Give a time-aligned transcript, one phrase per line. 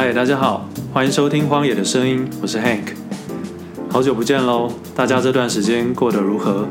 [0.00, 2.94] 嗨，大家好，欢迎收听《荒野的声音》，我是 Hank。
[3.90, 6.68] 好久不见喽，大家这段时间过得如何？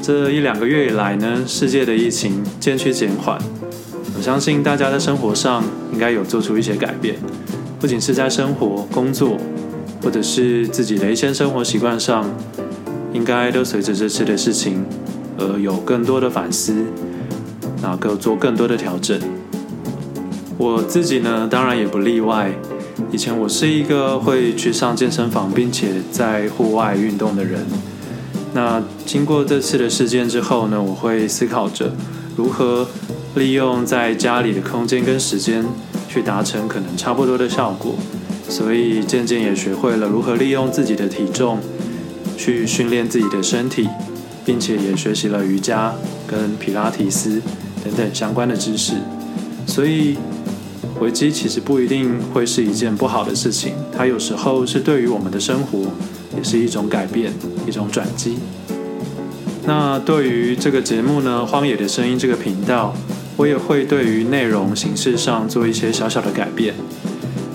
[0.00, 3.36] 这一两个月以来呢，世界的疫情渐趋减缓，
[4.16, 7.16] 我相信大家在生活上应该有做出一些改变，
[7.80, 9.36] 不仅是在生活、工作，
[10.00, 12.24] 或者是自己的一些生活习惯上，
[13.12, 14.84] 应该都随着这次的事情
[15.36, 16.72] 而有更多的反思，
[17.82, 19.20] 然后做更多的调整。
[20.60, 22.52] 我自己呢，当然也不例外。
[23.10, 27.64] 以前我是一个会去上健身房，并且在户外运动的人。
[28.52, 31.94] 那经过这次的事件之后呢，我会思考着
[32.36, 32.86] 如何
[33.36, 35.64] 利用在家里的空间跟时间，
[36.10, 37.94] 去达成可能差不多的效果。
[38.46, 41.58] 所以渐渐也学会了如何利用自己的体重
[42.36, 43.88] 去训练自己的身体，
[44.44, 45.94] 并且也学习了瑜伽
[46.26, 47.40] 跟皮拉提斯
[47.82, 48.92] 等等相关的知识。
[49.66, 50.18] 所以。
[51.00, 55.78] 危机其实不一定会是一件不好的事情，它有时候是对于我们的生活
[56.36, 57.32] 也是一种改变，
[57.66, 58.36] 一种转机。
[59.66, 62.94] 那对于这个节目呢，《荒野的声音》这个频道，
[63.36, 66.74] 我也会对于内容形式上做一些小小的改变。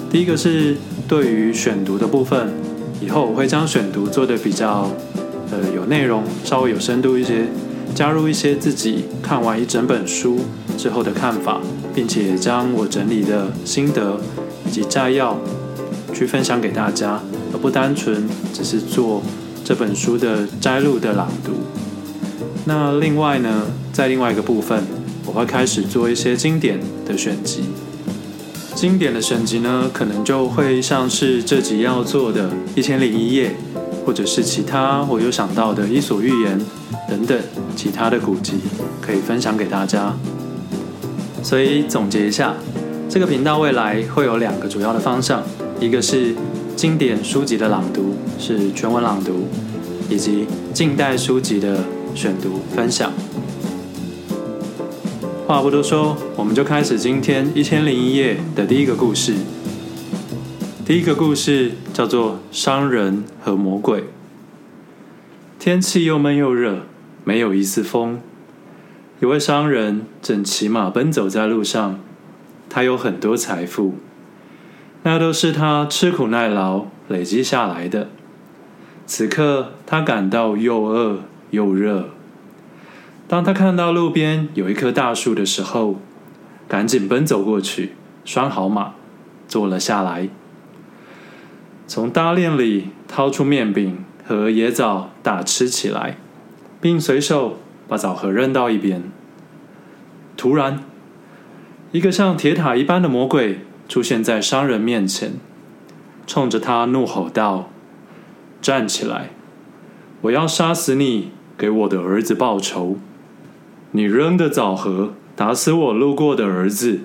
[0.09, 2.51] 第一个是对于选读的部分，
[2.99, 4.89] 以后我会将选读做得比较
[5.51, 7.45] 呃有内容，稍微有深度一些，
[7.93, 10.39] 加入一些自己看完一整本书
[10.77, 11.61] 之后的看法。
[11.95, 14.19] 并且将我整理的心得
[14.67, 15.39] 以及摘要
[16.13, 17.21] 去分享给大家，
[17.53, 19.23] 而不单纯只是做
[19.63, 21.53] 这本书的摘录的朗读。
[22.65, 24.83] 那另外呢，在另外一个部分，
[25.25, 27.63] 我会开始做一些经典的选集。
[28.75, 33.49] 经典的选集呢，可能就会像是这集要做的《一千零一夜》，
[34.05, 36.59] 或者是其他我有想到的《伊索寓言》
[37.09, 37.39] 等等
[37.75, 38.55] 其他的古籍，
[39.01, 40.13] 可以分享给大家。
[41.45, 42.55] 所以总结一下，
[43.07, 45.43] 这个频道未来会有两个主要的方向，
[45.79, 46.33] 一个是
[46.75, 49.45] 经典书籍的朗读，是全文朗读，
[50.09, 51.83] 以及近代书籍的
[52.15, 53.13] 选读分享。
[55.45, 59.35] 话不多说，我们就开始今天一千零一夜的第一个故事。
[60.83, 63.99] 第一个故事叫做《商人和魔鬼》。
[65.59, 66.87] 天气又闷又热，
[67.23, 68.19] 没有一丝风。
[69.25, 71.99] 有位商人正骑马奔走在路上，
[72.69, 73.95] 他有很多财富，
[75.01, 78.09] 那都是他吃苦耐劳累积下来的。
[79.07, 82.09] 此刻他感到又饿又热。
[83.27, 85.99] 当他看到路边有一棵大树的时候，
[86.67, 87.93] 赶紧奔走过去，
[88.23, 88.93] 拴好马，
[89.47, 90.29] 坐了下来，
[91.87, 96.17] 从搭链里掏出面饼和椰枣大吃起来，
[96.79, 97.57] 并随手。
[97.87, 99.03] 把枣核扔到一边。
[100.37, 100.83] 突然，
[101.91, 105.33] 一个像铁塔一般的魔鬼出现在商人面前，
[106.27, 107.69] 冲着他怒吼道
[108.61, 109.29] ：“站起来！
[110.21, 112.97] 我要杀死你，给我的儿子报仇！
[113.91, 117.01] 你扔的枣核打死我路过的儿子。”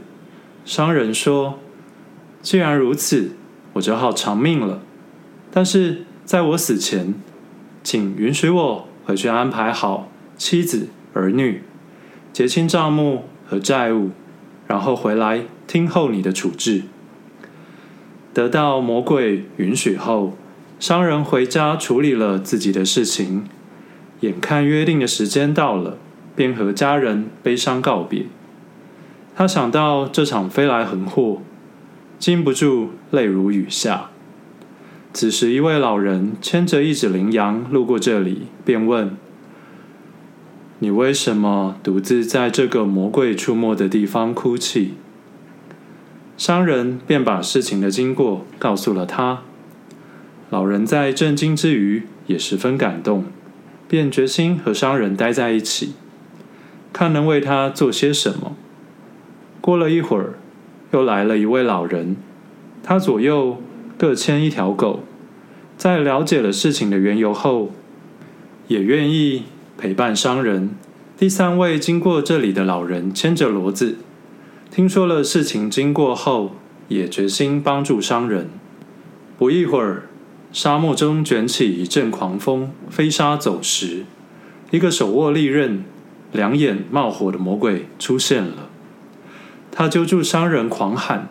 [0.65, 1.59] 商人说
[2.43, 3.33] ：“既然如此，
[3.75, 4.81] 我就好偿命了。
[5.53, 7.15] 但是在我死前，
[7.83, 10.09] 请允许我回去安排好。”
[10.41, 11.63] 妻子、儿女，
[12.33, 14.09] 结清账目和债务，
[14.67, 16.85] 然后回来听候你的处置。
[18.33, 20.39] 得到魔鬼允许后，
[20.79, 23.45] 商人回家处理了自己的事情。
[24.21, 25.99] 眼看约定的时间到了，
[26.35, 28.25] 便和家人悲伤告别。
[29.37, 31.43] 他想到这场飞来横祸，
[32.19, 34.09] 禁不住泪如雨下。
[35.13, 39.15] 此时，一位老人牵着一只羚羊路过这里，便问。
[40.83, 44.95] 你为什么独自在这个魔鬼出没的地方哭泣？
[46.39, 49.43] 商人便把事情的经过告诉了他。
[50.49, 53.27] 老人在震惊之余也十分感动，
[53.87, 55.93] 便决心和商人待在一起，
[56.95, 58.57] 看能为他做些什么。
[59.61, 60.39] 过了一会儿，
[60.93, 62.17] 又来了一位老人，
[62.83, 63.61] 他左右
[63.99, 65.01] 各牵一条狗，
[65.77, 67.71] 在了解了事情的缘由后，
[68.69, 69.43] 也愿意。
[69.81, 70.77] 陪伴商人，
[71.17, 73.97] 第三位经过这里的老人牵着骡子，
[74.71, 76.55] 听说了事情经过后，
[76.89, 78.51] 也决心帮助商人。
[79.39, 80.11] 不一会儿，
[80.53, 84.05] 沙漠中卷起一阵狂风，飞沙走石。
[84.71, 85.83] 一个手握利刃、
[86.31, 88.69] 两眼冒火的魔鬼出现了。
[89.73, 91.31] 他揪住商人，狂喊：“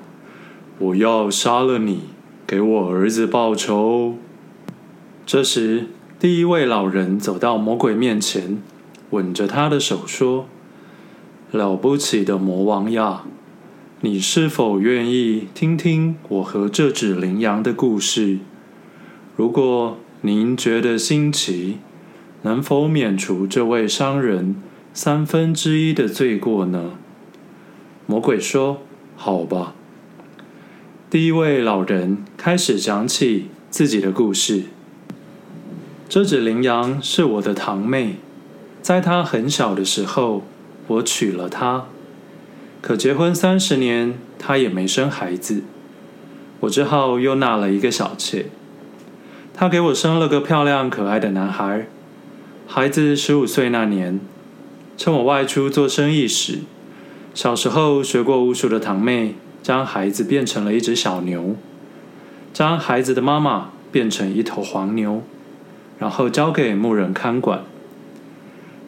[0.79, 2.05] 我要杀了你，
[2.47, 4.17] 给我儿子报仇！”
[5.27, 5.85] 这时，
[6.19, 8.61] 第一位老人走到魔鬼面前，
[9.11, 10.49] 吻着他的手说
[11.49, 13.23] ：“了不起的魔王呀，
[14.01, 18.39] 你是否愿意听听我和这只羚羊的故事？
[19.37, 21.77] 如果您觉得新奇，
[22.41, 24.57] 能否免除这位商人
[24.93, 26.91] 三分之一的罪过呢？
[28.05, 28.81] 魔鬼说
[29.15, 29.73] ：“好吧。”
[31.09, 34.63] 第一位老人开始讲起自己的故事。
[36.09, 38.15] 这只羚羊是我的堂妹，
[38.81, 40.41] 在她很小的时候，
[40.87, 41.85] 我娶了她。
[42.81, 45.61] 可结婚三十年，她也没生孩子，
[46.61, 48.47] 我只好又纳了一个小妾。
[49.53, 51.85] 她给我生了个漂亮可爱的男孩。
[52.65, 54.19] 孩子十五岁那年，
[54.97, 56.61] 趁我外出做生意时，
[57.35, 61.55] 小时候学过巫术的堂妹将孩子变成了一只小牛，
[62.51, 65.21] 将孩子的妈妈变成一头黄牛。
[65.99, 67.61] 然后交给牧人看管。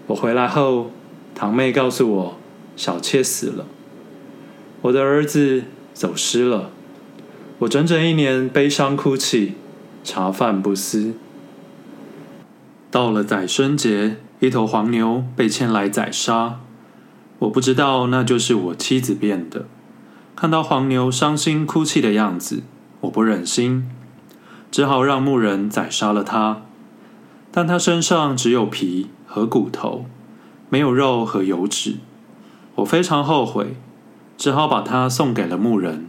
[0.08, 0.92] 我回来后，
[1.36, 2.38] 堂妹告诉我，
[2.75, 3.66] 小妾死了，
[4.81, 6.72] 我的儿子走失了。
[7.60, 9.54] 我整整一年悲伤哭泣，
[10.04, 11.13] 茶饭不思。
[12.90, 16.60] 到了宰牲节，一头黄牛被牵来宰杀。
[17.40, 19.66] 我不知道那就是我妻子变的。
[20.36, 22.64] 看到黄牛伤心哭泣的样子，
[23.02, 23.88] 我不忍心，
[24.72, 26.64] 只好让牧人宰杀了它。
[27.51, 30.06] 但他身上只有皮和骨头，
[30.69, 31.98] 没有肉和油脂。
[32.75, 33.75] 我非常后悔，
[34.38, 36.07] 只好把它送给了牧人。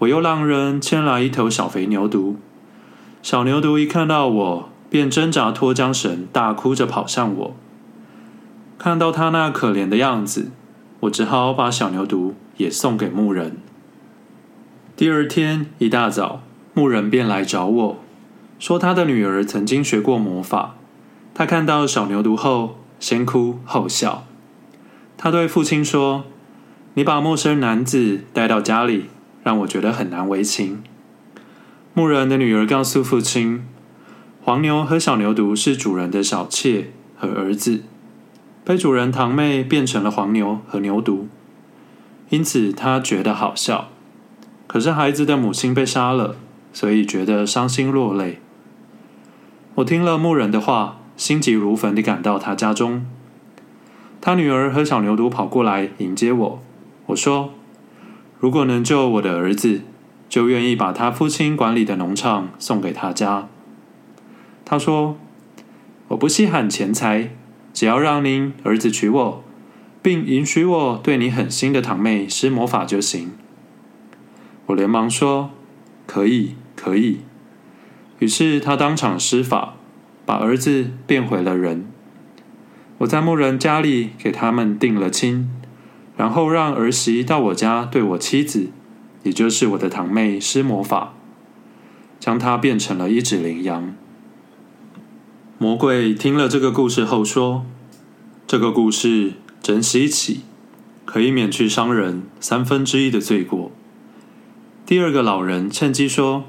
[0.00, 2.36] 我又让人牵来一头小肥牛犊。
[3.22, 7.56] 小牛犊一看到我，便挣扎脱缰绳，大哭着跑向我。
[8.78, 10.50] 看到他那可怜的样子，
[11.00, 13.56] 我只好把小牛犊也送给牧人。
[14.94, 16.42] 第二天一大早，
[16.74, 17.96] 牧人便来找我。
[18.58, 20.74] 说他的女儿曾经学过魔法，
[21.32, 24.24] 他看到小牛犊后，先哭后笑。
[25.16, 26.24] 他对父亲说
[26.94, 29.06] ：“你把陌生男子带到家里，
[29.44, 30.82] 让我觉得很难为情。”
[31.94, 33.64] 牧人的女儿告诉父亲
[34.42, 37.82] ：“黄牛和小牛犊是主人的小妾和儿子，
[38.64, 41.26] 被主人堂妹变成了黄牛和牛犊，
[42.30, 43.88] 因此他觉得好笑。
[44.66, 46.36] 可是孩子的母亲被杀了，
[46.72, 48.40] 所以觉得伤心落泪。”
[49.78, 53.06] 我听了牧人的话，心急如焚地赶到他家中。
[54.20, 56.62] 他女儿和小牛犊跑过来迎接我。
[57.06, 57.54] 我说
[58.40, 59.82] ：“如果能救我的儿子，
[60.28, 63.46] 就愿意把他父亲管理的农场送给他家。”
[64.66, 65.16] 他说
[66.08, 67.30] ：“我不稀罕钱财，
[67.72, 69.44] 只要让您儿子娶我，
[70.02, 73.30] 并允许我对你狠心的堂妹施魔法就行。”
[74.66, 75.50] 我连忙说
[76.04, 77.20] ：“可以，可以。”
[78.18, 79.74] 于是他当场施法，
[80.26, 81.86] 把儿子变回了人。
[82.98, 85.48] 我在牧人家里给他们定了亲，
[86.16, 88.70] 然后让儿媳到我家对我妻子，
[89.22, 91.14] 也就是我的堂妹施魔法，
[92.18, 93.94] 将她变成了一只羚羊。
[95.58, 97.64] 魔鬼听了这个故事后说
[98.48, 100.40] ：“这个故事真稀奇，
[101.04, 103.70] 可以免去商人三分之一的罪过。”
[104.84, 106.46] 第二个老人趁机说。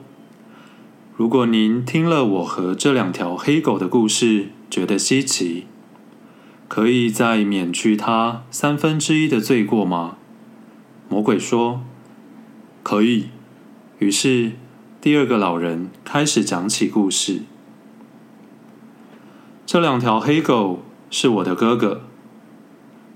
[1.19, 5.65] 如果您听了我和这两条黑狗的故事，觉得稀奇，
[6.69, 10.15] 可以再免去他三分之一的罪过吗？
[11.09, 11.81] 魔鬼说
[12.83, 13.25] ：“可以。”
[13.99, 14.53] 于是
[15.01, 17.41] 第二个老人开始讲起故事。
[19.65, 22.03] 这两条黑狗是我的哥哥，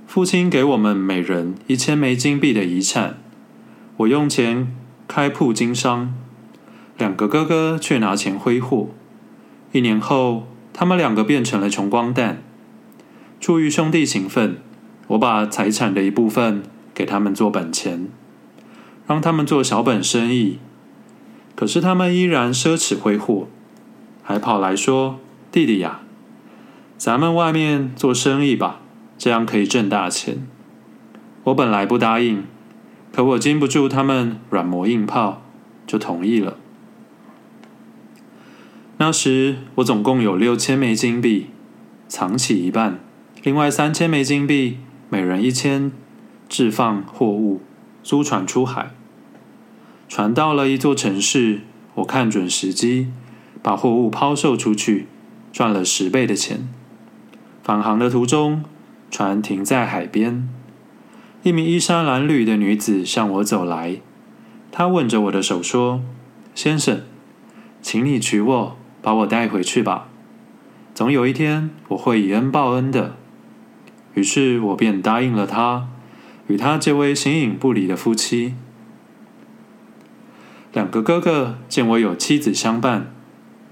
[0.05, 3.22] 父亲给我们每人一千枚金币的遗产，
[3.95, 4.75] 我用钱
[5.07, 6.13] 开铺经商。
[6.97, 8.89] 两个哥哥却拿钱挥霍。
[9.71, 12.41] 一年后，他们两个变成了穷光蛋。
[13.39, 14.57] 出于兄弟情分，
[15.07, 18.07] 我把财产的一部分给他们做本钱，
[19.07, 20.59] 让他们做小本生意。
[21.55, 23.47] 可是他们依然奢侈挥霍，
[24.23, 25.19] 还跑来说
[25.51, 26.01] ：“弟弟呀，
[26.97, 28.79] 咱们外面做生意吧，
[29.17, 30.47] 这样可以挣大钱。”
[31.45, 32.45] 我本来不答应，
[33.12, 35.41] 可我经不住他们软磨硬泡，
[35.85, 36.57] 就同意了。
[39.05, 41.48] 那时我总共有六千枚金币，
[42.07, 43.01] 藏起一半，
[43.43, 44.77] 另外三千枚金币，
[45.10, 45.91] 每人一千，
[46.48, 47.62] 置放货物，
[48.01, 48.91] 租船出海。
[50.07, 51.63] 船到了一座城市，
[51.95, 53.10] 我看准时机，
[53.62, 55.07] 把货物抛售出去，
[55.51, 56.69] 赚了十倍的钱。
[57.62, 58.63] 返航的途中，
[59.12, 60.48] 船停在海边，
[61.41, 63.98] 一名衣衫褴褛的女子向我走来，
[64.72, 66.01] 她吻着我的手说
[66.55, 67.01] ：“先生，
[67.81, 70.07] 请你娶我。”把我带回去吧，
[70.95, 73.17] 总有一天我会以恩报恩的。
[74.13, 75.89] 于是我便答应了他，
[76.48, 78.55] 与他结为形影不离的夫妻。
[80.72, 83.13] 两个哥哥见我有妻子相伴，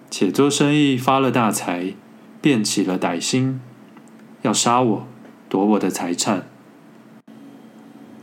[0.10, 1.94] 且做生意发了大财，
[2.42, 3.62] 便起了歹心，
[4.42, 5.08] 要杀我，
[5.48, 6.48] 夺我的财产。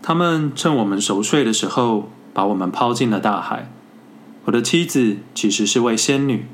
[0.03, 3.71] 他们趁我们熟睡的时候，把我们抛进了大海。
[4.45, 6.47] 我的妻子其实是位仙女，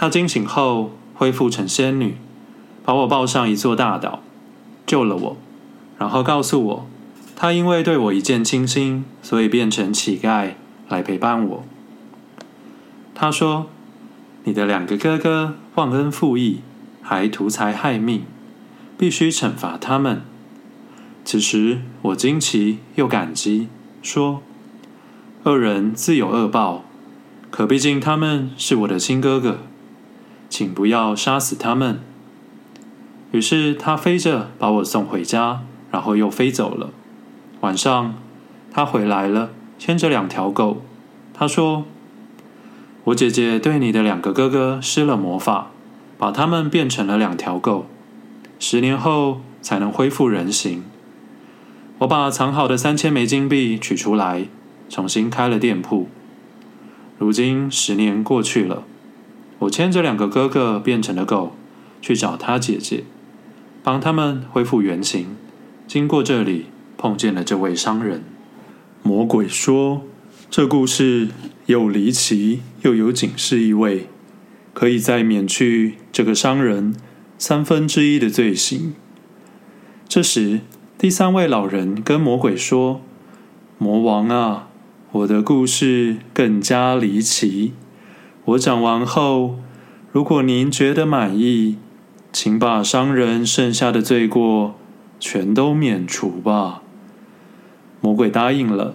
[0.00, 2.16] 她惊醒后恢复成仙女，
[2.86, 4.22] 把我抱上一座大岛，
[4.86, 5.36] 救了我，
[5.98, 6.86] 然后告诉我，
[7.36, 10.52] 她因为对我一见倾心，所以变成乞丐
[10.88, 11.64] 来陪伴我。
[13.14, 13.66] 她说
[14.44, 16.60] ：“你的两个哥哥忘恩负义，
[17.02, 18.24] 还图财害命，
[18.96, 20.22] 必须惩罚他们。”
[21.26, 23.68] 此时我惊奇又感激，
[24.02, 24.40] 说
[25.44, 26.84] ：“恶人自有恶报。”
[27.52, 29.58] 可毕竟他们是我的亲哥哥，
[30.50, 32.00] 请不要杀死他们。
[33.30, 36.90] 于是他飞着把我送回家，然后又飞走了。
[37.60, 38.16] 晚上
[38.70, 40.82] 他回来了，牵着两条狗。
[41.32, 41.84] 他说
[43.04, 45.70] ：“我姐姐对你的两个哥哥施了魔法，
[46.18, 47.86] 把他们变成了两条狗，
[48.58, 50.82] 十年后才能恢复人形。”
[52.00, 54.46] 我把藏好的三千枚金币取出来，
[54.88, 56.08] 重新开了店铺。
[57.18, 58.82] 如今十年过去了，
[59.60, 61.54] 我牵着两个哥哥变成了狗，
[62.02, 63.04] 去找他姐姐，
[63.82, 65.36] 帮他们恢复原形。
[65.86, 68.22] 经过这里，碰见了这位商人。
[69.02, 70.02] 魔鬼说
[70.50, 71.28] ：“这故事
[71.66, 74.08] 又离奇又有警示意味，
[74.72, 76.94] 可以再免去这个商人
[77.38, 78.94] 三分之一的罪行。”
[80.08, 80.60] 这时，
[80.98, 83.00] 第三位老人跟魔鬼说
[83.78, 84.68] ：“魔王啊！”
[85.12, 87.72] 我的故事更加离奇。
[88.46, 89.56] 我讲完后，
[90.12, 91.76] 如果您觉得满意，
[92.32, 94.74] 请把商人剩下的罪过
[95.18, 96.82] 全都免除吧。
[98.00, 98.94] 魔鬼答应了。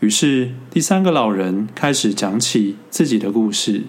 [0.00, 3.84] 于是第三个老人开始讲起自己的故事。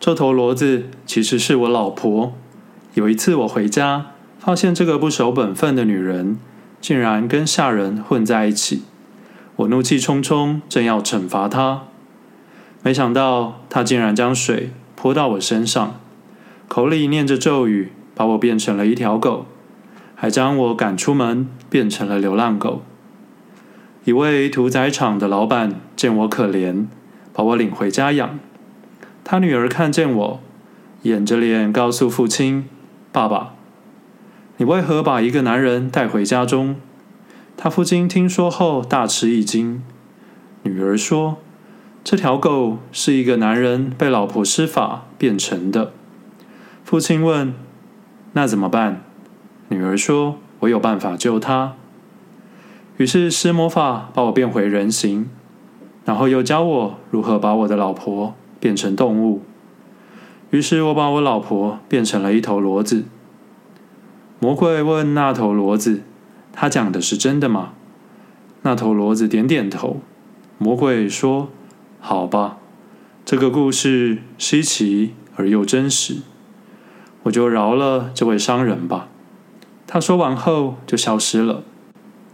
[0.00, 2.32] 这头骡子其实是我老婆。
[2.94, 6.38] 有一次我回家，发现这个不守本分的女人
[6.80, 8.82] 竟然跟下人混在一起。
[9.56, 11.82] 我怒气冲冲，正要惩罚她，
[12.88, 16.00] 没想到他竟然将水泼到我身上，
[16.68, 19.44] 口里念着咒语，把我变成了一条狗，
[20.14, 22.80] 还将我赶出门，变成了流浪狗。
[24.06, 26.86] 一位屠宰场的老板见我可怜，
[27.34, 28.38] 把我领回家养。
[29.22, 30.40] 他女儿看见我，
[31.02, 32.64] 掩着脸告诉父亲
[33.12, 33.52] ：“爸爸，
[34.56, 36.76] 你为何把一个男人带回家中？”
[37.54, 39.82] 他父亲听说后大吃一惊。
[40.62, 41.36] 女儿说
[42.02, 45.92] ：“这条狗是一个男人被老婆施法变成的。”
[46.84, 47.54] 父亲问
[48.32, 49.02] ：“那怎么办？”
[49.68, 51.74] 女儿说：“我有办法救他。”
[52.96, 55.28] 于是施魔法把我变回人形，
[56.04, 59.42] 然后又教我如何把我的老婆变成动物。
[60.50, 63.04] 于是我把我老婆变成了一头骡子。
[64.40, 66.02] 魔鬼问那头骡子。
[66.60, 67.72] 他讲的是真的吗？
[68.62, 69.98] 那头骡子点点头。
[70.56, 71.50] 魔鬼说
[72.00, 72.58] ：“好吧，
[73.24, 76.18] 这个故事稀奇而又真实，
[77.24, 79.08] 我就饶了这位商人吧。”
[79.86, 81.62] 他说完后就消失了。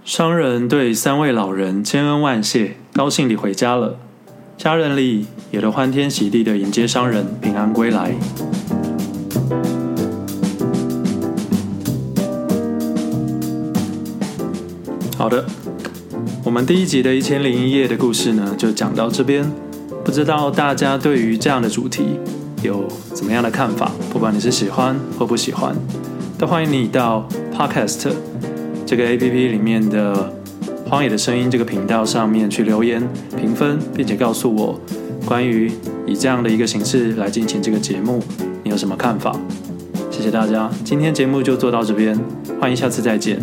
[0.04, 3.96] 商人对三位老人千恩万谢，高兴地回家了。
[4.56, 8.14] 家人里也都欢天喜地地迎接商人平安归来。
[15.16, 15.46] 好的，
[16.44, 19.50] 我们第一集的《一千零一夜》的故事呢，就讲到这边。
[20.04, 22.18] 不知道大家对于这样的主题
[22.62, 23.90] 有怎么样的看法？
[24.12, 25.74] 不管你是喜欢或不喜欢，
[26.38, 28.10] 都欢迎你到 Podcast
[28.84, 30.30] 这个 APP 里面的
[30.90, 33.02] 《荒野的声音》这个频道上面去留言
[33.40, 34.78] 评分，并且告诉我
[35.24, 35.72] 关于
[36.06, 38.22] 以这样的一个形式来进行这个节目，
[38.62, 39.34] 你有什么看法？
[40.10, 42.20] 谢谢大家，今天节目就做到这边，
[42.60, 43.40] 欢迎下次再见。